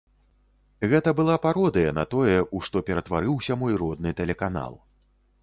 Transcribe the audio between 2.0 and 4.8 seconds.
тое, у што ператварыўся мой родны тэлеканал.